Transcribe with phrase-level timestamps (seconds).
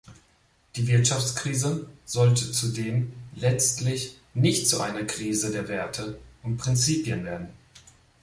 [0.77, 7.49] Die Wirtschaftskrise sollte zudem letztlich nicht zu einer Krise der Werte und Prinzipien werden.